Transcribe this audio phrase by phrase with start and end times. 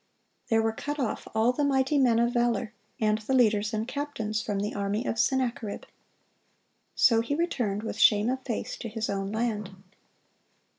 [0.49, 4.41] There were "cut off all the mighty men of valor, and the leaders and captains,"
[4.41, 5.83] from the army of Sennacherib.
[6.95, 9.69] "So he returned with shame of face to his own land."